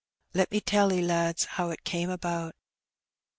[0.33, 2.55] Let me tell 'e, lads, how it came about.